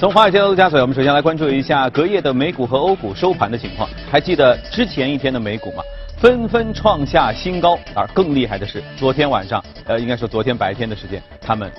[0.00, 3.86] 从华尔街到陆家嘴，我们首先来关注一下隔夜的美股和欧股收盘的情况。
[4.10, 5.82] 还记得之前一天的美股吗？
[6.16, 11.70] 纷纷创下新高，而更厉害的是，昨天晚上，呃，应该说昨天白天的时间，他们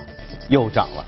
[0.50, 1.04] 又涨了。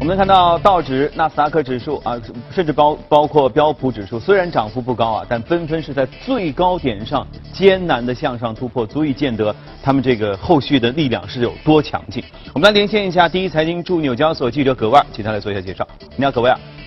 [0.00, 2.16] 我们看到道指、纳斯达克指数啊，
[2.52, 12.22] 甚至包包括标普指数，虽然涨幅不高啊，但纷纷是在最高点上艰难的向上突破，足以见得他们这个后续的力量是有多强劲。
[12.54, 15.86] 我们来连线一下第一财经驻纽交所记者葛万，请他来做一下介绍。
[16.14, 16.77] 你好，葛万。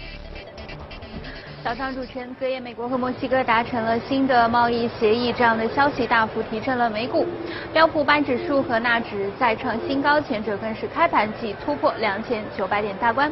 [1.63, 7.23] 早上主持人，隔夜美国和墨西哥达成了新的贸易协议，这样的消息大幅提振了美股。
[7.71, 13.31] 标普版指数和纳指再创新高，前者更是开盘即突破两千九百点大关。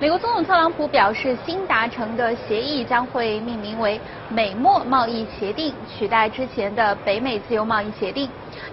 [0.00, 4.00] 美国总统特朗普表示，新达成的协议将会命名为
[4.30, 8.26] 美墨贸易协定，取代之前的北美自由贸易协定，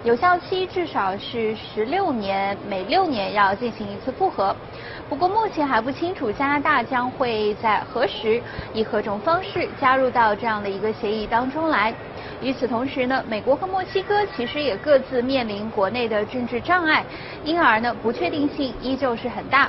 [0.04, 4.54] 有效期至少是十六年，每六年要进行一次复核。
[5.08, 8.40] 不过目前还不清楚加拿大将会在何时
[8.72, 11.94] 以何种方式加入到这样的一个协议当中来。
[12.40, 17.04] 与此同时呢，美国和墨西哥其实也各自面临国内的政治障碍，
[17.44, 19.68] 因而呢不确定性依旧是很大。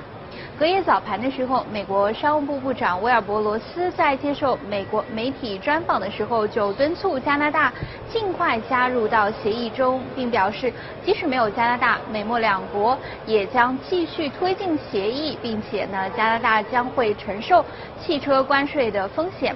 [0.63, 7.73] 隔夜早盘的时候，美国商务部部长威尔伯罗斯在接受美国媒体专访的时候，就敦促加拿大
[8.09, 10.71] 尽快加入到协议中，并表示，
[11.03, 17.65] 即使没有加拿大，美墨两国也将继续推进协议，并且呢，加拿大将会承受
[17.99, 19.53] 汽车关税的风险。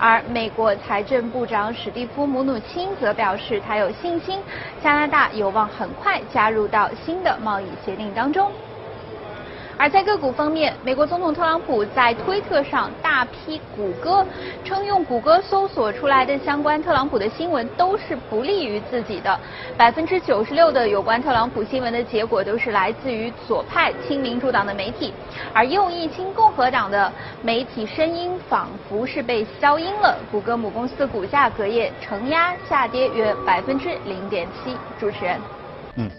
[0.00, 4.40] 而美国财政部长史蒂夫姆努钦则表示，他有信心
[4.82, 8.50] 加拿大有望很快加入到新的贸易协定当中。
[9.80, 14.26] 而在个股方面，美国总统特朗普在推特上大批谷歌，
[14.62, 19.40] 称用谷歌搜索出来的相关特朗普的新闻都是不利于自己的。
[19.78, 25.14] 百分之九十六的有关特朗普新闻的结果都是来自于左派亲民主党的媒体，
[25.54, 30.18] 而右翼亲共和党的媒体声音仿佛是被消音了。
[30.30, 34.76] 谷歌母公司的股价隔夜承压下跌约百分之零点七。
[34.98, 35.40] 主持人，
[35.96, 36.10] 嗯。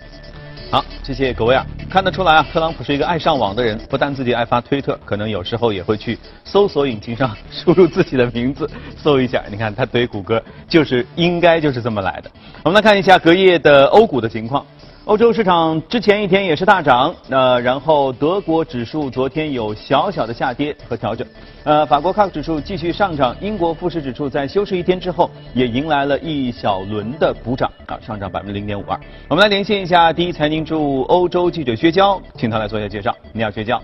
[0.72, 1.66] 好，谢谢各位啊！
[1.90, 9.44] 看得出来啊，特朗普是一个爱上网的人，不但自己爱发推特，可能有时候也会去搜索引擎上输入自己的名字，搜一下。
[9.52, 12.32] 你看他怼谷歌，就是应该就是这么来的。
[12.64, 14.66] 我们来看一下隔夜的欧股的情况。
[15.06, 21.28] 欧洲市场之前一天也是大涨，那，然后德国指数昨天有小小的下跌和调整，
[21.64, 29.00] 呃，法国 c a 指数继续上涨，英国富时指数在休市一天之后也迎来了一小轮的补涨，啊，上涨百分之零点五二。
[29.28, 33.16] 我们来连线一下第一财经驻欧洲记者薛娇，请他来做一下介绍。
[33.34, 33.82] 你好，薛娇。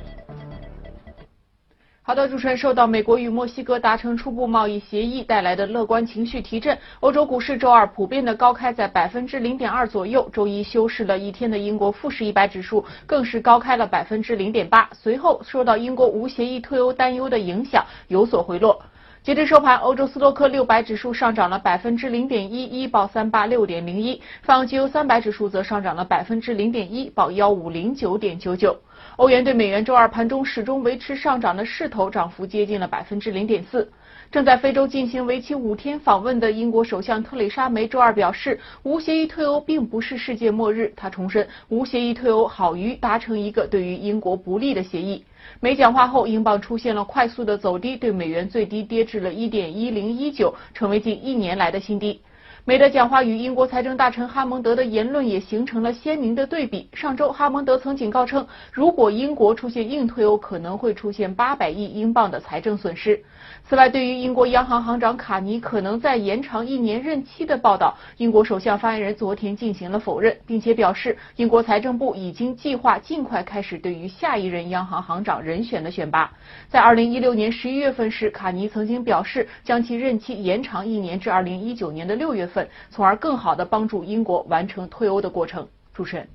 [2.07, 10.29] 好的，主持人，受到美国与墨西哥达成初步贸易协议带来的乐观情绪提振，欧洲股市周二普遍的高开在百分之零点二左右。
[10.31, 18.81] 周一休市了一天的英国富时一百指数更是高开了百分之零点八，随后受到英国无协议退欧担忧的影响有所回落。
[19.21, 28.73] 截至收盘，欧洲斯托克六百指数上涨了百分之零点一一，报三八六点零一；泛欧绩优三百指数则上涨了百分之零点一，报幺五零九点九九。
[29.17, 33.91] 欧元对美元周二盘中始终维持上涨的势头，涨幅接近了百分之零点四。
[34.29, 40.93] 正在非洲进行为期五天访问的英国首相特蕾莎梅周二表示，无协议退欧并不是世界末日。
[40.95, 45.25] 她重申，无协议退欧好于达成一个对于英国不利的协议。
[45.61, 52.21] 梅讲话后，英镑出现了快速的走低，对美元最低跌至了一点一零一九，成为近一年来的新低。
[52.67, 56.89] 梅的讲话与英国财政大臣哈蒙德的言论也形成了鲜明的对比。
[56.91, 63.23] 上周，哈蒙德曾警告称，如果英国出现硬退欧，可能会出现八百亿英镑的财政损失。
[63.63, 76.29] 此外，对于英国央行行长卡尼可能再延长一年任期的报道，英国首相发言人昨天进行了否认，并且表示，英国财政部已经计划尽快开始对于下一任央行行长人选的选拔。
[76.67, 82.56] 在二零一六年十一月份时，卡尼曾经表示将其任期延长一年至二零一九年的六月份，
[82.89, 85.67] 从而更好地帮助英国完成脱欧的过程。
[85.93, 86.27] 主持人，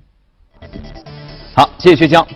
[1.55, 2.27] 好，谢谢薛江。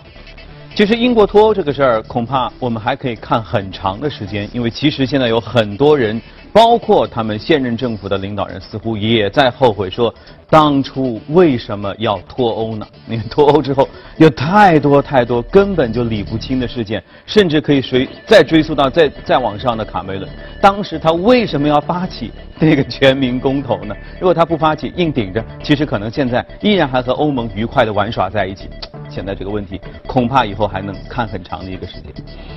[0.74, 6.20] 其实英国脱欧这个事儿，恐怕我们还可以看很长的时间，因为其实现在有很多人，
[6.58, 10.12] 包括他们现任政府的领导人，似乎也在后悔说，
[10.50, 12.84] 当初为什么要脱欧呢？
[13.06, 20.28] 你看脱欧之后，有太多太多根本就理不清的事件，甚至可以追再追溯到再再往上的卡梅伦，
[20.60, 23.94] 当时他为什么要发起那个全民公投呢？
[24.18, 28.68] 如果他不发起，硬顶着，其实可能现在依然还和欧盟愉快的玩耍在一起。
[29.08, 32.12] 现在这个问题恐怕以后还能看很长的一个时间。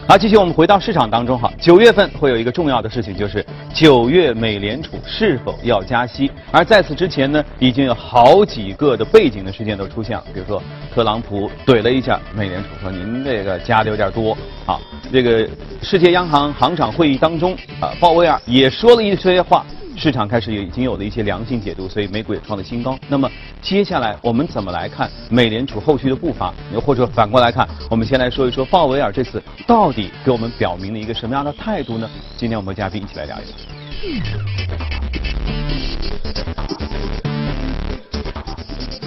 [0.08, 6.32] 好，继续我们回到市场当中哈，九月份会有一个重要的事情，就是九月美联储是否要加息。
[6.52, 10.62] 而在此之前呢，已经有好几个的背景的事件都出现了，比如说
[10.94, 14.80] 特朗普怼了一下美联储，说您这个加的有点多啊。
[15.12, 15.48] 这个
[15.82, 19.66] 世界央行行长会议当中啊，鲍威尔也说了一些话。
[20.02, 22.98] 市场开始已经有了一些良性解读，所以美股也创了新高。
[23.08, 23.30] 那么
[23.62, 26.52] 接下来我们怎么来看美联储后续的步伐？
[26.74, 32.10] 又或者反过来看，我们先来说一说鲍威尔这次到底给我们表明了一个什么样的态度呢？
[32.36, 33.54] 今天我们和嘉宾一起来聊一聊。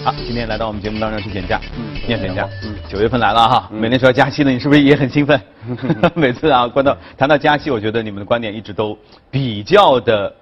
[0.05, 5.41] 好，今天来到我们节目当中是简价，嗯，念简价，嗯，九月份来了哈，美联储要加息了，你是不是也很兴奋？
[6.15, 8.97] 每次啊，关到谈到加息，我觉得你们的观点一直都
[9.29, 10.33] 比较的。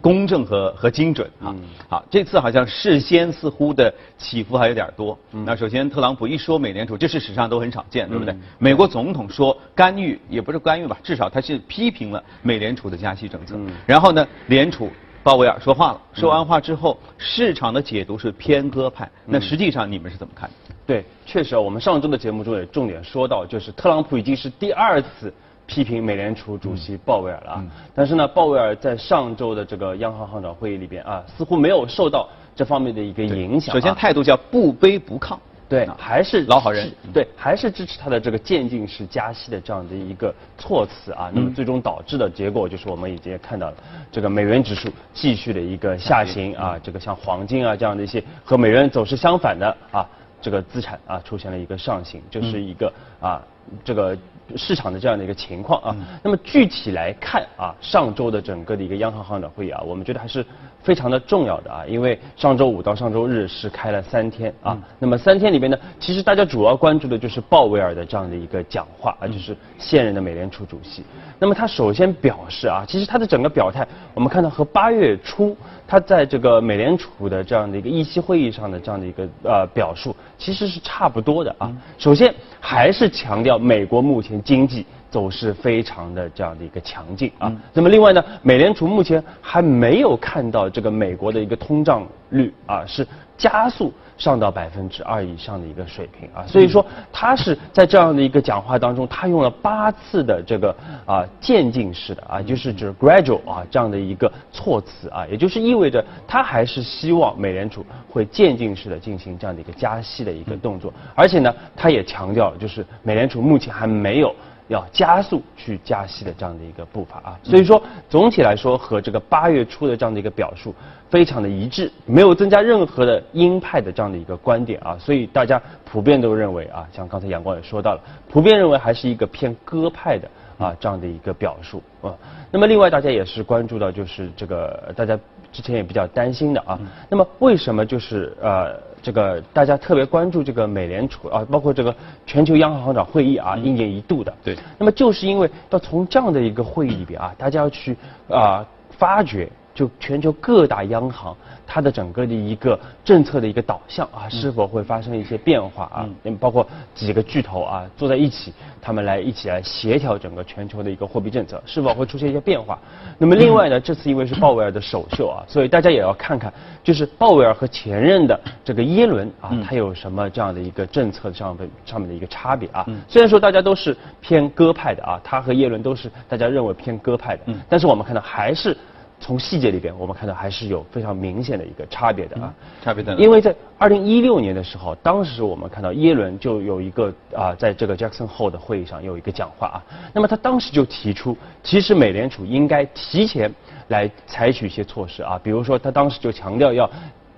[0.00, 1.54] 公正和和精准啊，
[1.88, 5.18] 好，这次好像事先似乎的起伏还有点多。
[5.30, 8.34] 那首先，特朗普一说美联储，这是史上都很少见，对不对？
[8.58, 13.56] 美国总统说干预也不是干预吧，至少他是批评了美联储的加息政策。
[13.86, 14.90] 然后呢，联储
[15.22, 19.10] 鲍威尔说话了，说完话之后，市场的解读是偏鸽派。
[19.24, 20.50] 那实际上你们是怎么看？
[20.86, 25.32] 对，确实啊，我们上周的节目中也重点说到，就是特朗普已经是第二次。
[25.66, 27.64] 批评美联储主席鲍威尔了啊，
[27.94, 33.74] 但是呢，鲍威尔在上周的这个央行行长会议里边啊，似乎没有受到这方面的一个影响。
[33.74, 41.30] 首先态度叫不卑不亢，对，还是老好人，对，还是支持他的这个渐进式加息的这样的一个措辞啊。
[41.32, 43.76] 那么最终导致的结果就是我们已经看到了
[44.12, 50.06] 这个美元指数继续的一个下行啊，这个像黄金啊这样的一些和美元走势相反的啊
[50.42, 53.40] 这个资产啊出现了一个上行，就是一个啊
[53.82, 54.14] 这个。
[54.56, 60.44] 市场的这样的一个情况啊，那么具体来看啊，上周的整个的一个央行行长会议啊，我们觉得还是
[60.84, 71.02] 非常的重要的啊，因为上周五到上周日是开了三天啊，那么三天里边呢，其实大家主要关注的就是鲍威尔的这样的一个讲话啊，就是现任的美联储主席。
[71.38, 75.56] 那么他首先表示啊，其实他的整个表态，我们看到和八月初
[75.88, 81.74] 他在这个美联储的这样的一个议息会议上的这样的一个呃表述，其实是差不多的啊。
[81.96, 84.84] 首先还是强调美国目前经济
[85.14, 87.52] 走势非常的这样的一个强劲啊。
[87.72, 93.06] 那么另外呢，美联储目前还没有看到这个美国的一个通胀率啊是
[93.36, 93.92] 加速。
[94.16, 114.32] 上到百分之二以上的一个水平啊，所以说他是在这样的一个讲话当中，他用了八次的这个啊渐进式的啊，就是指 gradual 啊这样的一个措辞啊，也就是意味着他还是希望美联储会渐进式的进行这样的一个加息的一个动作，而且呢，他也强调就是美联储目前还没有。
[114.68, 120.74] 要加速去加息的这样的一个步伐啊，所以说总体来说和这个八月初的这样的一个表述
[121.10, 132.14] 非常的一致，没有增加任何的鹰派的这样的一个观点啊，所以大家普遍都认为啊，像刚才阳光也说到了，普遍认为还是一个偏鸽派的啊这样的一个表述啊。
[132.50, 135.18] 那么另外大家也是关注到就是这个大家
[135.54, 136.78] 之前也比较担心的啊，
[137.08, 138.78] 那么为什么就是呃。
[139.04, 144.32] 这个大家特别关注这个美联储啊，包括这个全球央行行长会议啊，一年一度的。
[144.42, 144.56] 对。
[144.78, 147.94] 那么就是因为要从这样的一个会议里边啊，大家要去
[148.30, 149.46] 啊发掘。
[149.74, 151.36] 就全球各大央行，
[151.66, 156.08] 它的整个的一个政策的一个导向啊，是否会发生一些变化啊？
[156.22, 162.78] 嗯，包括几个巨头啊坐在一起，他们来一起来协调整个全球的一个货币政策，是否会出现一些变化？
[163.18, 166.52] 那么另外呢，这次因为是鲍威尔的首秀啊，所以大家也要看看，
[166.84, 172.86] 就是鲍威尔和前任的这个耶伦啊，他有什么这样的一个政策上的上面的一个差别啊？
[173.08, 178.76] 虽然说大家都是偏鸽派的啊，他和耶伦都是大家认为偏鸽派的，但是我们看到还是。
[179.24, 182.52] 从细节里边，我们看到还是有非常明显的一个差别的啊，
[182.82, 189.78] 差别的因为在二零一六年的时候，当时我们看到耶伦就有一个啊，在这个 Jackson Hole 的会议上有一个讲话啊，
[190.12, 193.50] 那么他当时就提出，其实美联储应该提前
[193.88, 196.90] 来采取一些措施啊，比如说他当时就强调要。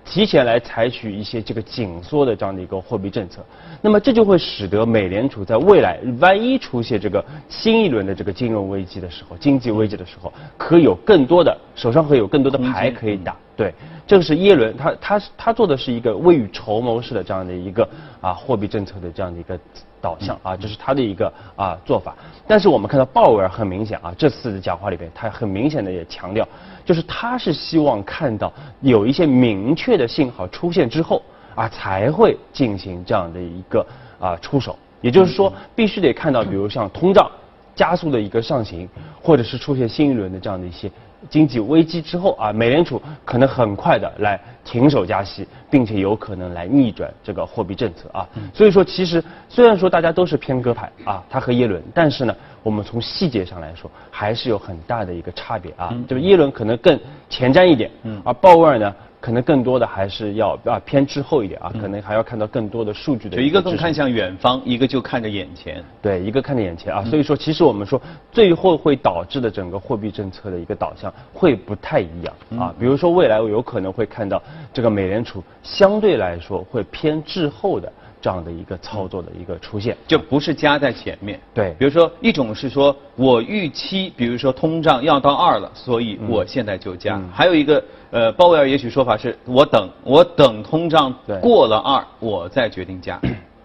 [0.06, 3.44] 提前来采取一些这个紧缩的这样的一个货币政策，
[3.82, 13.36] 那么这就会使得美联储在未来万一出现这个新一轮的这个金融危机的时候、经济危机的时候，可以有更多的手上会有更多的牌可以打。
[13.56, 13.74] 对，
[14.06, 17.88] 这个是耶伦，他他他做的是一个未雨绸缪式的这样的一个
[18.20, 19.58] 啊货币政策的这样的一个。
[20.06, 22.14] 导向啊，这是他的一个啊做法。
[22.46, 26.46] 但是我们看到鲍威尔很明显啊，这次的讲话里边，他很明显的也强调，
[26.84, 31.20] 就是他是希望看到有一些明确的信号出现之后
[31.56, 33.84] 啊，才会进行这样的一个
[34.20, 34.78] 啊出手。
[35.00, 37.28] 也就是说，必须得看到，比如像通胀
[37.74, 38.88] 加速的一个上行，
[39.20, 40.88] 或者是出现新一轮的这样的一些
[41.28, 48.28] 经济危机之后啊，美联储可能很快的来停手加息，并且有可能来逆转这个货币政策啊。
[48.54, 55.94] 所以说，其实虽然说大家都是偏鸽派啊，他和耶伦，但是呢，我们从细节上来说，还是有很大的一个差别啊。
[56.08, 57.90] 就是耶伦可能更前瞻一点，
[58.24, 58.94] 而鲍威尔呢。
[59.26, 63.36] 可能更多的还是要啊偏滞后一点啊，可能还要看到更多的数据的。
[63.36, 65.82] 就一个更看向远方，一个就看着眼前。
[66.00, 72.72] 对，一个看着眼前啊，所以说其实我们说最后会导致的整个货币政策的一个导向会不太一样啊。
[72.78, 74.40] 比如说未来我有可能会看到
[74.72, 77.92] 这个美联储相对来说会偏滞后的。
[78.20, 81.40] 这样的一个操作的一个出现，就不是加在前面。
[81.54, 87.20] 对，比如说一种是说我预期，比如说通胀要到二了，所以我现在就加。
[87.32, 93.20] 还有一个，呃，鲍威尔也许说法是我等，我等通胀过了二，我再决定加。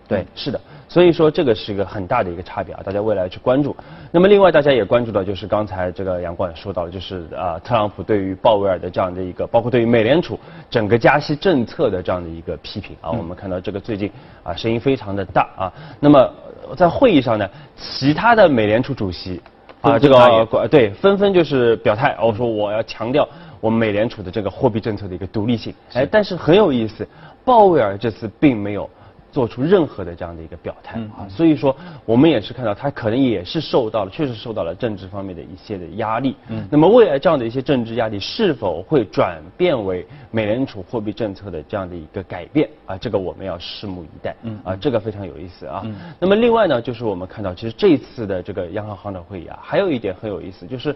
[0.08, 0.60] 对，是的，
[0.92, 3.74] 所以说这个是一个很大的一个差别啊，大家未来去关注。
[4.12, 10.38] 那么另外大家也关注到，就是刚才这个杨光也说到了，就是啊，特朗普对于鲍威尔的这样的一个，包括对于美联储
[10.70, 14.12] 整个加息政策的这样的一个批评啊，我们看到这个最近
[14.44, 15.74] 啊声音非常的大啊。
[15.98, 16.30] 那么
[16.76, 19.42] 在会议上呢，其他的美联储主席
[19.80, 23.26] 啊，这个对纷纷就是表态，我说我要强调
[23.62, 25.74] 我们美联储的这个货币政策的一个独立性。
[25.94, 27.08] 哎，但是很有意思，
[27.46, 28.90] 鲍威尔这次并没有。
[29.32, 36.36] 做出任何的这样的一个表态啊，所以说我们也是看到他可能也是受到了，确实受到了政治方面的一些的压力。
[36.50, 42.98] 嗯，那么未来这样的一些政治压力是否会转变为美联储货币政策的这样的一个改变啊？
[42.98, 44.36] 这个我们要拭目以待。
[44.44, 45.82] 嗯，啊，这个非常有意思啊。
[45.86, 50.94] 嗯，那么另外呢，就是我们看到其实这次的这个央行行长会议啊，还有一点很有意思，就是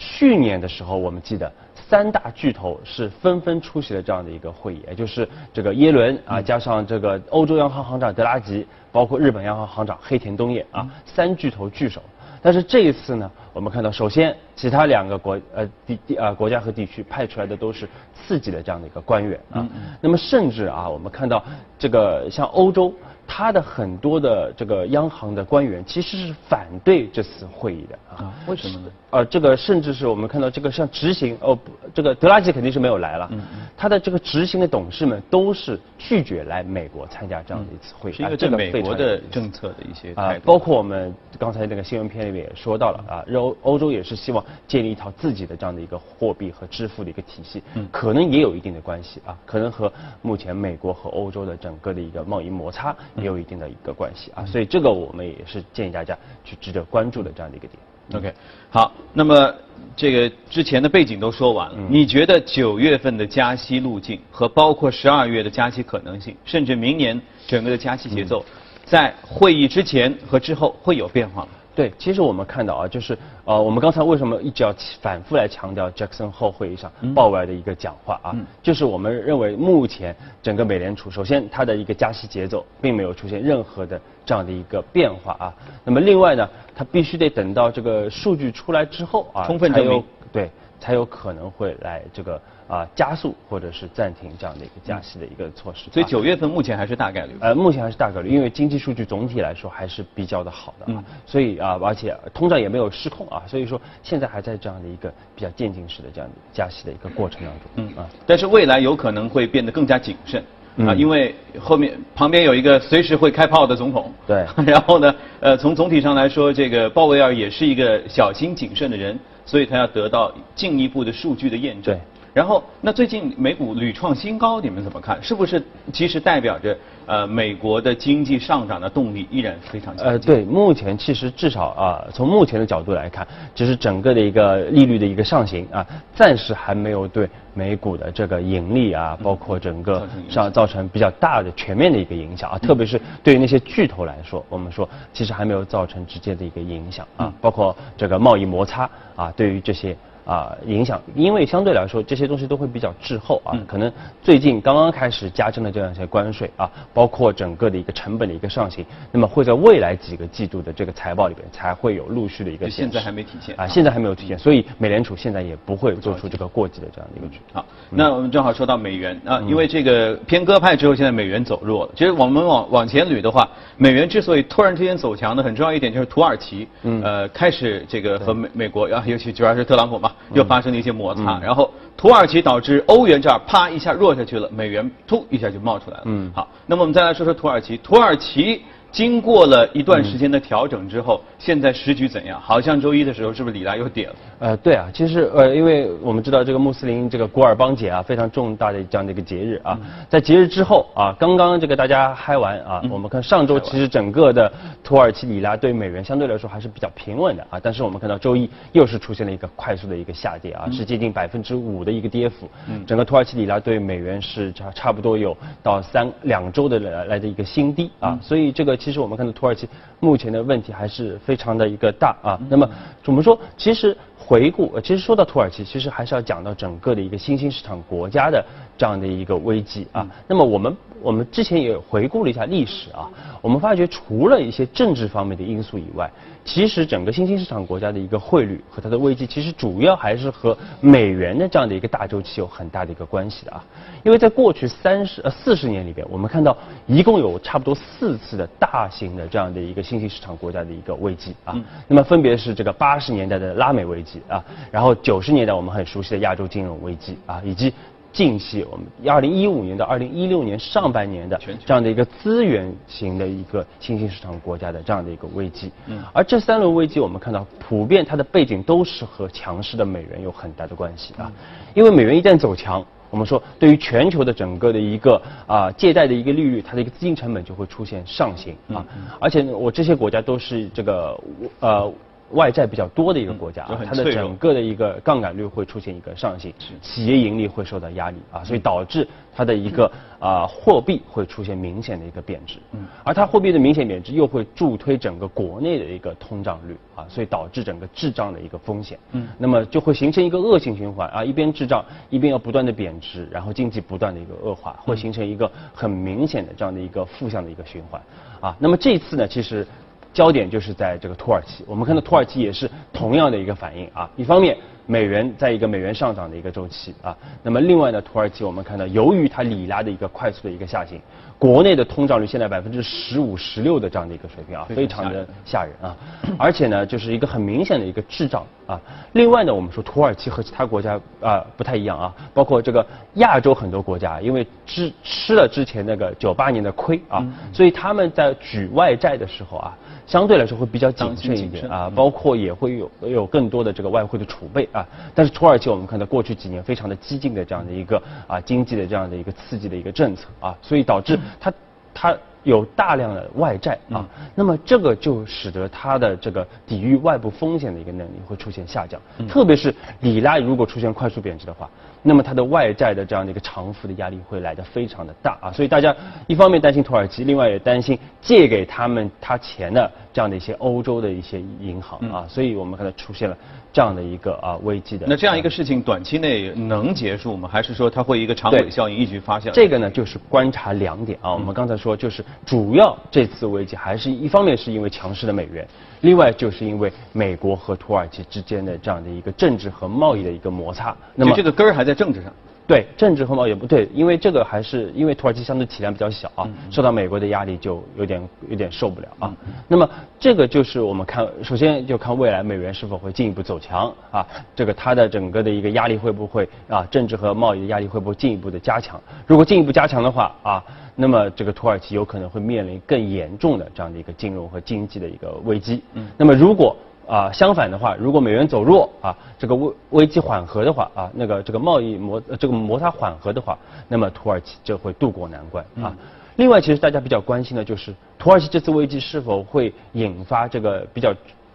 [0.00, 1.52] 去年的时候我们记得。
[1.88, 12.00] 三大巨头是纷纷出席了这样的一个会议，也就是这个耶伦啊，加上这个欧洲央行行长德拉吉，包括日本央行行长黑田东彦啊，三巨头聚首。
[12.40, 19.66] 但是这一次呢，我们看到，首先其他两个国呃地地啊国家和地区派出来的都是次级的这样的一个官员啊，
[20.00, 21.44] 那么甚至啊，我们看到
[21.78, 22.94] 这个像欧洲。
[23.32, 28.34] 它的很多的这个央行的官员其实是反对这次会议的啊？
[28.48, 28.90] 为什么呢？
[29.10, 31.56] 呃，这个甚至是我们看到这个像执行哦，
[31.94, 33.30] 这个德拉吉肯定是没有来了。
[33.76, 38.14] 他的这个执行的董事们都是拒绝来美国参加这样的一次会议。
[38.14, 47.62] 是一个这美国的政策的一些啊，包括我们刚才那个新闻片里面也说到了啊，欧欧洲也是希望建立一套自己的这样的一个货币和支付的一个体系。
[47.74, 47.88] 嗯。
[47.90, 49.92] 可能也有一定的关系啊，可能和
[50.22, 52.96] 目前美国和欧洲的整个的一个贸易摩擦。
[53.16, 57.78] 也有一定的一个关系啊，所以这个我们也是建议大家去值得关注的这样的一个点。
[58.14, 58.34] OK，
[58.70, 59.54] 好，那么
[59.94, 68.44] 这个之前的背景都说完了，你觉得九月份的加息路径和包括十二月的加息可能性，甚至明年整个的加息节奏，
[68.84, 71.48] 在会议之前和之后会有变化吗？
[71.80, 74.70] 对，其实我们看到啊，就是呃，我们刚才为什么一直要
[75.00, 78.36] 反复来强调 Jackson 后会议上鲍威尔的一个讲话啊？
[78.62, 85.54] 就是我们认为目前整个美联储，首先它的一个加息节奏并没有出现任何的这样的一个变化啊。
[85.82, 86.46] 那么另外呢，
[86.76, 92.40] 它必须得等到这个数据出来之后啊，充分证明对，才有可能会来这个。
[92.70, 97.34] 啊，加速或者是暂停这样的一个加息的一个措施，所以九月份目前还是大概率。
[97.40, 107.62] 呃，目前还是大概率，因为经济数据总体来说还是比较的好的啊，所以啊，而且通胀也没有失控啊，所以说现在还在这样的一个比较渐进式的这样的加息的一个过程当中。
[107.74, 110.40] 嗯啊，但是未来有可能会变得更加谨慎
[110.78, 114.12] 啊，因为后面旁边有一个随时会开炮的总统。
[114.26, 114.46] 对。
[114.64, 121.94] 然后呢，呃，从总体上来说，这个鲍威尔也是一个小心谨慎的人，所以他要得到进一步的数据的验证。
[121.94, 122.00] 对。
[122.32, 125.20] 然后，那最近美股屡创新高，你们怎么看？
[125.20, 125.60] 是不是
[125.92, 130.06] 其实代表着呃美国的经济上涨的动力依然非常强？
[130.06, 135.84] 呃，对，目前其实至少啊，从目前的角度来看，就是整个的一个利率的一个上行啊，
[136.14, 142.58] 暂时还没有对美股的这个盈利啊，包括整个上造成比较大的全面的一个影响啊。
[142.58, 149.96] 特别是对于那些巨头来说，我们说其实还没有造成直接的一个影响啊，包括这个贸易摩擦啊，对于这些。
[150.30, 171.92] 啊，影响，因为相对来说这些东西都会比较滞后啊，可能最近刚刚开始加征的这样一些关税啊，包括整个的一个成本的一个上行，那么会在未来几个季度的这个财报里边才会有陆续的一个现在还没体现啊，现在还没有体现，所以美联储现在也不会做出这个过激的这样的一个举动好，那我们正好说到美元啊，因为这个偏鸽派之后，现在美元走弱了。
[171.96, 176.68] 其实我们往往前捋的话，美元之所以突然之间走强呢，很重要一点就是土耳其，
[177.02, 180.12] 呃，开始这个和美美国啊，尤其主要是特朗普嘛。
[180.32, 186.02] 又发生了一些摩擦，然后土耳其导致欧元这儿啪一下弱下去了，美元突一下就冒出来了。
[186.06, 192.40] 嗯，好，那么我们再来说说土耳其，土耳其经过了一段时间的调整之后，现在时局怎样？
[192.40, 194.14] 好像周一的时候是不是里拉又跌了？
[194.40, 199.78] 呃，对啊，其实呃，因为我们知道这个穆斯林这个古尔邦节啊，非常重大的这样的一个节日啊，
[200.08, 212.48] 在节日之后啊，刚刚这个大家嗨完啊，我们看上周其实整个的土耳其里拉对美元相对来说还是比较平稳的啊，但是我们看到周一又是出现了一个快速的一个下跌啊，是接近百分之五的一个跌幅，
[212.88, 218.79] 整个土耳其里拉对美元是差差不多有到三两周的来来的一个新低啊，所以这个。
[218.80, 219.68] 其实我们看到土耳其
[220.00, 222.40] 目前的问题还是非常的一个大啊。
[222.48, 222.68] 那么
[223.04, 228.44] 我们说，其实回顾，其实说到土耳其，其实还是要讲到整个的一个新兴市场国家的
[228.80, 230.08] 这样的一个危机啊。
[230.26, 233.04] 那么我们我们之前也回顾了一下历史啊，
[233.42, 236.10] 我们发觉除了一些政治方面的因素以外。
[236.42, 243.62] 其实整个新兴市场国家的一个汇率和它的危机，其实主要还是和美元的这样的一个大周期有很大的一个关系的啊。
[244.02, 246.56] 因为在过去三十呃四十年里边，我们看到
[246.86, 251.54] 一共有差不多四次的大型的这样的一个新兴市场国家的一个危机啊。
[251.86, 257.72] 那么分别是这个八十年代的拉美危机啊，然后九十年代我们很熟悉的亚洲金融危机啊，以及。
[258.12, 271.30] 近期我们二零一五年到二零一六年上半年的这样的一个资源型的一个新兴市场国家的这样的一个危机，嗯，而这三轮危机我们看到普遍它的背景都是和强势的美元有很大的关系啊，
[271.72, 278.84] 因为美元一旦走强，我们说对于全球的整个的一个啊借贷的一个利率，它的一个资金成本就会出现上行啊，
[279.20, 281.18] 而且我这些国家都是这个
[281.60, 281.92] 呃。
[282.32, 308.00] 外债比较多的一个国家啊，它的整个的一个杠杆率会出现一个上行，企业盈利会受到压力啊，所以导致它的一个啊货币会出现明显的一个贬值，嗯，而它货币的明显贬值又会助推整个国内的一个通胀率啊，所以导致整个滞胀的一个风险，嗯，那么就会形成一个恶性循环啊，一边滞胀一边要不断的贬值，然后经济不断的一个恶化，会形成一个很明显的这样的一个负向的一个循环。
[308.40, 309.66] 啊，那么这次呢，其实。
[310.12, 314.10] 焦点就是在这个土耳其，我们看到土耳其也是同样的一个反应啊。
[314.16, 321.00] 一方面，美元在一个美元上涨的一个周期啊，那么另外呢，土耳其我们看到由于它里拉的一个快速的一个下行。
[321.38, 325.96] 国内的通胀率现在百分之十五、十六的这样的一个水平啊，非常的吓人啊！
[326.38, 328.78] 而且呢，就是一个很明显的一个滞胀啊。
[329.12, 339.74] 另外呢，我们说土耳其和其他国家啊不太一样啊，包括这个亚洲很多国家，因为之吃了之前那个九八年的亏啊，所以他们在举外债的时候啊，
[340.06, 344.86] 相对来说会比较谨慎一点啊，包括也会有有更多的这个外汇的储备啊。
[345.14, 351.18] 但是土耳其我们看到过去几年非常的激进的这样的一个啊经济的这样的一个刺激的一个政策啊，所以导致。
[351.38, 351.52] 它
[351.92, 361.68] 它有大量的外债啊，那么这个就使得它的这个抵御外部风险的一个能力会出现下降，特别是里拉如果出现快速贬值的话，
[362.02, 365.94] 那么它的外债的这样的一个偿付的压力会来的非常的大啊，所以大家
[366.26, 373.36] 一方面担心土耳其，另外也担心借给他们他钱的这样的一些欧洲的一些银行啊，所以我们看到出现了。
[373.72, 377.48] 这样的一个啊危机的，那这样一个事情短期内能结束吗？
[377.48, 379.48] 还是说它会一个长尾效应一直发酵？
[379.52, 381.32] 这个呢，就是观察两点啊。
[381.34, 385.64] 我们刚才说，就是主要这次危机还是一方面是因为强势的美元，
[386.00, 390.96] 另外就是因为美国和土耳其之间的这样的一个政治和贸易的一个摩擦。
[391.14, 392.32] 那么这个根儿还在政治上。
[392.70, 399.34] 对政治和贸易不对，因为这个还是因为土耳其相对体量比较小啊，受到美国的压力就有点有点受不了啊。
[399.66, 409.00] 那么这个就是我们看，首先就看未来美元是否会进一步走强啊，这个它的整个的一个压力会不会啊，政治和贸易的压力会不会进一步的加强？
[409.26, 415.82] 如果进一步加强的话啊，那么这个土耳其有可能会面临更严重的这样的一个金融和经济的一个危机。
[415.94, 416.76] 嗯那么如果
[417.10, 425.92] 啊，相反的话，如果美元走弱啊，这个危危机缓和的话啊，那个这个贸易摩这个摩擦缓和的话，那么土耳其就会渡过难关啊。
[426.36, 431.12] 另外，其实大家比较关心的就是土耳其这次危机是否会引发这个比较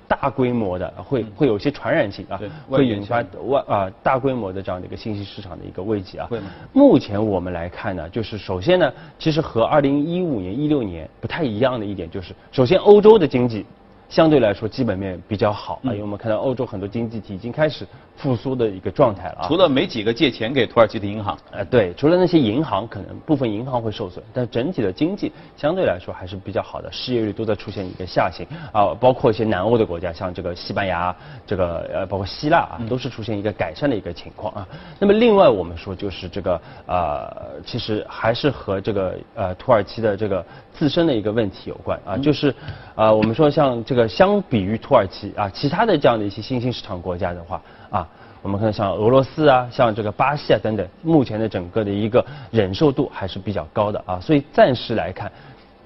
[0.10, 2.38] 大规模的，会会有些传染性啊，
[2.70, 6.30] 会引发外啊大规模的这样的一个信息市场的一个危机啊。
[6.74, 13.66] 目前我们来看呢，就是首先呢，其实和二零一五年、一六年不太一样的一点就是，首先欧洲的经济。
[14.10, 19.48] 相对来说，基本面比较好啊，因为我们看到欧洲很多经济体已经开始复苏的一个状态了啊。
[19.48, 31.16] 除了没几个借钱给土耳其的银行，呃，对，除了那些银行，可能部分银行会受损，但整体的经济相对来说还是比较好的，失业率都在出现一个下行啊，包括一些南欧的国家，像这个西班牙，
[31.46, 34.68] 这个呃，包括希腊啊，都是出现一个改善的一个情况啊。
[35.00, 40.46] 那么另外我们说就是这个呃，其实还是和这个呃土耳其的这个
[40.78, 42.54] 自身的一个问题有关啊，就是
[42.94, 43.96] 啊，我们说像这。
[43.96, 48.06] 这个相比于土耳其啊，其他的这样的一些新兴市场国家的话啊，
[48.42, 55.32] 我们看像俄罗斯啊，像这个巴西啊等等，目前的整个的一个忍受度还是比较高的啊，所以暂时来看，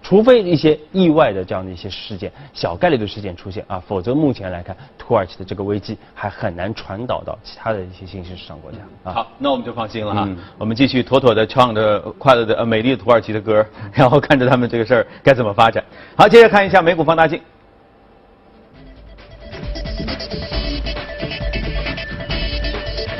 [0.09, 8.79] 除非一些意外的这样的一些事件、小概率的事件出现啊，否则目前来看，土耳其的这个危机还很难传导到其他的一些新兴市场国家。
[9.03, 10.27] 啊、好，那我们就放心了哈。
[10.57, 15.83] 我们继续妥妥的唱着快乐的、呃美丽的土耳其的歌，然后看着他们这个事儿该怎么发展。
[16.17, 17.39] 好，接着看一下美股放大镜。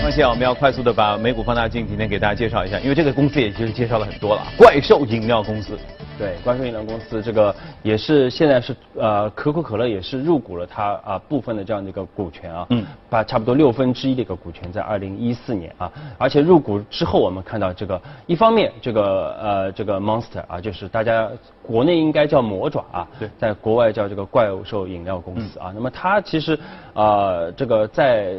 [0.03, 5.77] 而且我们要快速的把美股放大镜今天给大家介绍一下，因为这个公司也其实介绍了很多了，怪兽饮料公司。
[6.19, 21.29] 对，怪兽饮料公司这个也是现在是呃可口可乐也是入股了它啊部分的这样的一个股权啊，嗯，把差不多六分之一的一个股权在二零一四年啊，而且入股之后我们看到这个一方面这个呃这个 Monster 啊就是大家
[21.65, 26.59] 国内应该叫魔爪啊，对，在国外叫这个怪兽饮料公司啊，那么它其实
[26.93, 28.35] 啊这个在。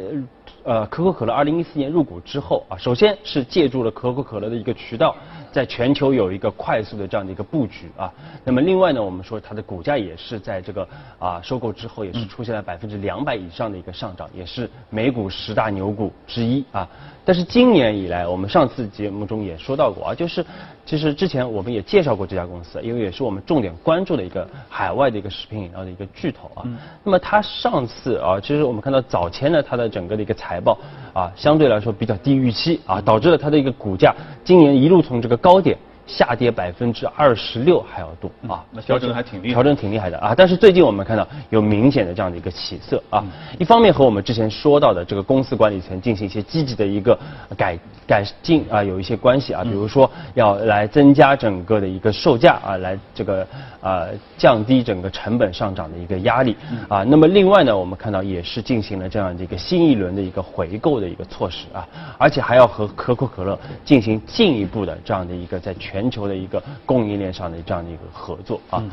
[0.63, 5.15] 呃，可口可乐二零一四年入股之后啊，首先是借助了可口可乐的一个渠道，
[5.51, 8.11] 在全球有一个快速的这样的一个布局啊。
[8.43, 10.87] 那么另外呢，我们说它的股价也是在这个
[11.19, 16.87] 啊收购之后也是出现了百分之两百以上的一个上涨，也是美股十大牛股之一啊。
[17.23, 20.43] 但是今年以来，我们上次节目中也说到过啊，就是
[20.87, 26.65] 其实之前我们也介绍过这家公司，因为也是我们重点关注的一个海外的一个食品饮料的一个巨头啊。
[27.03, 30.75] 那么它上次啊，其实我们看到早前呢，它的整个的一个财报
[31.13, 35.77] 啊，相对来说比较低预期啊，导致了它的一个股价今年一路从这个高点。
[36.11, 40.33] 下跌百分之二十六还要多啊，那调整还挺厉害，调整挺厉害的啊。
[40.35, 43.23] 但是最近我们看到有明显的这样的一个起色啊。
[43.57, 47.17] 一方面和我们之前说到的这个公司管理层进行一些积极的一个
[47.55, 53.47] 改改进啊有一些关系啊，比如说要来增加整个的一个售价啊，来这个
[53.81, 56.57] 啊降低整个成本上涨的一个压力
[56.89, 57.03] 啊。
[57.03, 68.83] 那么另外呢，我们看到也是进行了这样的一个新一轮的一个回购的一个措施啊，而且还要和可口可乐进行进一步的这样的一个在全全球的一个供应链上的这样的一个合作啊，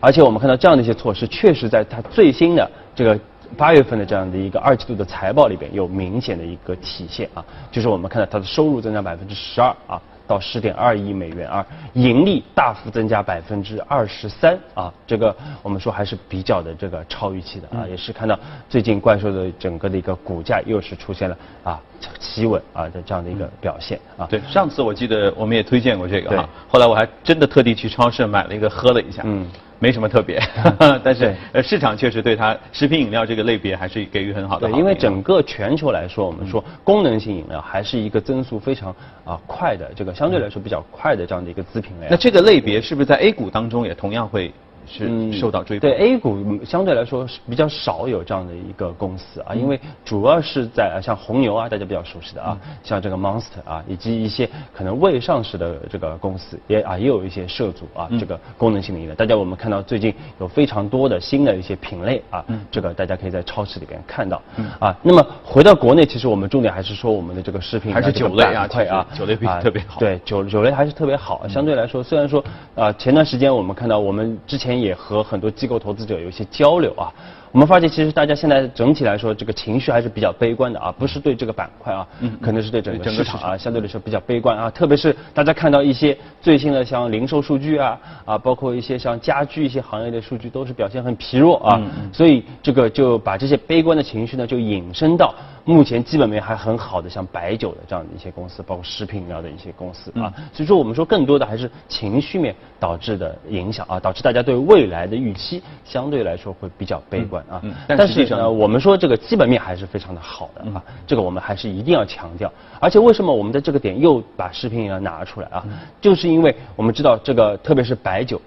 [0.00, 3.18] 而且我们看到这样的一些措施，确实在它最新的这个
[3.56, 10.00] 八月份的这样的一个二季度的财报里边有明显的一个体现啊，就是我们看到它的收入增长百分之十二啊。
[10.28, 18.38] 到十点二亿美元啊，盈利大幅增加百分之二十三啊，这个我们说还是比较的这个超预期的啊，也是看到
[18.68, 21.80] 最近怪兽的整个的一个股价又是出现了啊
[22.20, 24.26] 企稳啊的这样的一个表现啊。
[24.26, 29.22] 对，上次我记得我们也推荐过这个哈，后来我还真的特地去超市买了一个喝了一下。
[29.24, 29.48] 嗯。
[29.78, 30.40] 没什么特别，
[31.04, 34.68] 但是呃市场确实对它食品饮料这个类别还是给予很好的。
[34.68, 42.06] 对，因为整个全球来说，我们说功能性饮料还是一个增速非常啊快的，这个相对来说比较快的这样的一个资品类。
[42.10, 44.52] 那这个类别是不是在 A 股当中也同样会？
[44.88, 45.90] 是受到追捧。
[45.90, 59.14] 对 A 股相对来说是比较少有这样的一个公司啊，因为主要是在像红牛啊，大家比较熟悉的啊，像这个 Monster 啊，以及一些可能未上市的这个公司也啊也有一些涉足啊这个功能性的饮料。
[59.14, 64.40] 大家我们看到最近有非常多的新的一些品类啊，这个大家可以在超市里边看到
[64.78, 64.96] 啊。
[65.02, 70.00] 那么回到国内，其实我们重点还是说我们的这个食品还是酒类啊，啊，酒类比特别好。
[70.00, 71.46] 对，酒酒类还是特别好。
[71.46, 72.42] 相对来说，虽然说
[72.74, 74.77] 啊前段时间我们看到我们之前。
[74.80, 77.12] 也和很多机构投资者有一些交流啊。
[77.52, 82.06] 我们发现，其实大家现在整体来说，这个情绪还是比较悲观的啊，不是对这个板块啊，
[82.42, 84.70] 可能是对整个市场啊，相对来说比较悲观啊。
[84.70, 91.80] 特别是大家看到一些最新的像零售数据啊，啊，包括一些像家居一些行业的数据，都是表现很疲弱啊。
[92.12, 95.34] 所以这个就把这些悲观的情绪呢，就引申到
[95.64, 100.32] 目前基本面还很好的像白酒的这样的一些公司，包括食品饮料的一些公司啊。
[100.52, 107.37] 所以说，我们说更多的还是情绪面导致的影响啊，导致大家对未来的预期相对来说会比较悲观。
[107.48, 112.52] 啊，但是呢，我们说这个基本面还是非常的好的啊，这个我们还是一定要强调。
[112.80, 115.64] 而且为什么我们的这个点又把食品饮料拿出来啊？
[116.00, 118.40] 就是因为我们知道这个，特别是白酒，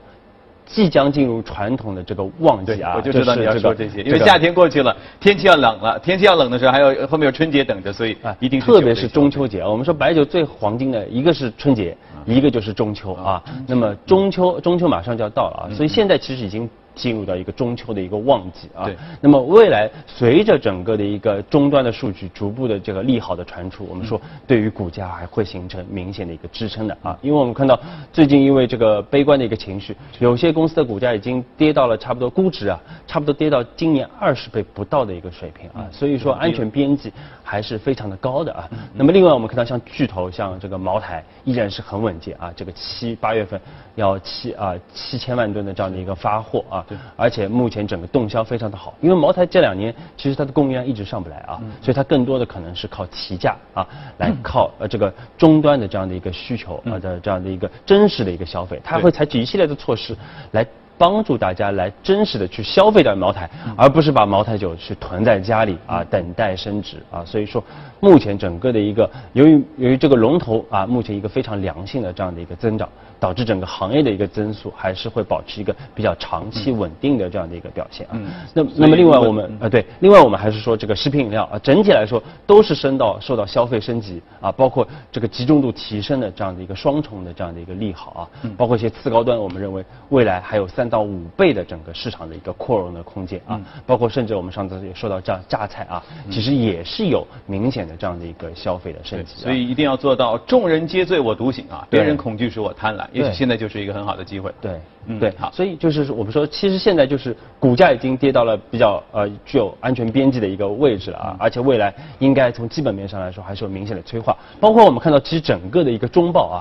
[0.65, 2.93] 即将进入传统的这个旺季啊。
[2.95, 13.43] 我就知道你要说这些，因为夏天过去了，天气要冷了，天气要冷的时候，还有后面有春节等着，所以啊，一定特别是中秋节，我们说白酒最黄金的一个是春节，一个就是中秋啊。
[13.67, 16.69] 那么中秋中秋马上就要到了啊，所以现在其实已经。
[17.01, 18.87] 进入到一个中秋的一个旺季啊，
[19.19, 27.79] 那么未来随着整个的一个终端的数据逐步的这个利好的传出，我们说对于股价还会形成明显的一个支撑的啊，因为我们看到
[28.13, 37.11] 最近因为这个悲观的一个情绪，有些公司的股价已经跌到了差不多估值啊，差不多跌到今年二十倍不到的一个水平啊，所以说安全边际
[37.41, 38.69] 还是非常的高的啊。
[38.93, 43.59] 那么另外我们看到像巨头像这个茅台依然是很稳健啊，这个七八月份
[43.95, 46.85] 要七啊七千万吨的这样的一个发货啊，
[47.15, 60.15] 而且目前整个动销非常的好，因为茅台这两年其实它的供应量一直上不来啊，所以它更多的可能是靠提价啊，来靠呃这个终端的这样的一个需求啊的这样的一个真实的一个消费，它会采取一系列的措施
[60.51, 60.65] 来。
[60.97, 67.25] 帮助大家来真实的去消费掉茅台，而不是把茅台酒去囤在家里啊，等待升值啊。
[67.25, 67.63] 所以说，
[68.01, 72.87] 目前整个的一个由于由于这个龙头啊，目前一个非常良性的这样的一个增长，
[73.17, 78.19] 导致整个行业的一个增速还是会保持一个比较长期稳定的这样的一个表现啊。
[78.53, 90.91] 那那么另外我们啊对，另外我们还是说这个食品饮料啊，整体来说都是升到受到消费升级啊，包括这个集中度提升的这样的一个双重的这样的一个利好啊，包括一些次高端，我们认为未来还有三。
[90.91, 99.36] 到五倍的整个市场的一个扩容的空间啊，包括甚至我们上次也说到这样榨菜啊，其实也是有明显的这样的一个消费的升级。
[99.36, 103.06] 所以一定要做到众人皆醉我独醒啊，别人恐惧使我贪婪。
[103.12, 104.54] 也许现在就是一个很好的机会。
[104.62, 104.80] 对，
[105.19, 105.51] 对，好。
[105.51, 114.36] 所以就是我们说，其实现在就是股价已经跌到了比较呃具有安全边际的一个位置了啊，而且未来应该从基本面上来说还是有明显的催化。
[114.60, 116.60] 包括我们看到，其实整个的一个中报啊。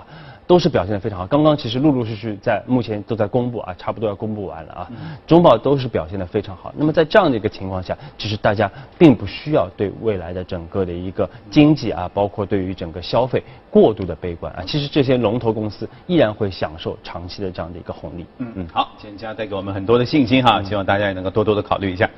[0.51, 1.25] 都是表现的非常好。
[1.29, 4.91] 刚刚其实陆陆续续在目前都在公布啊，差不多要公布完了啊。
[5.25, 6.75] 中报都是表现的非常好。
[6.77, 14.65] 那么在这样的一个情况下，其实大家并不需要对未来的整个的一个经济啊，包括对于整个消费过度的悲观啊。
[14.67, 18.27] 其实这些龙头公司依然会享受长期的这样的一个红利。
[18.39, 22.11] 嗯嗯，好，简家带给我们很多的信心哈，希望大家也能够多多的考虑一下。